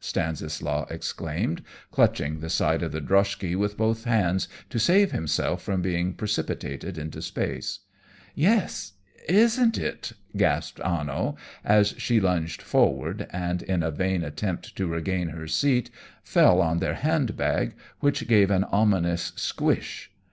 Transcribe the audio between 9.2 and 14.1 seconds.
isn't it?" gasped Anno, as she lunged forward, and in a